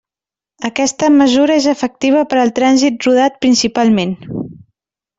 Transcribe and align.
Aquesta 0.69 1.09
mesura 1.17 1.59
és 1.61 1.69
efectiva 1.75 2.25
per 2.33 2.41
al 2.47 2.57
trànsit 2.61 3.09
rodat 3.11 3.41
principalment. 3.47 4.21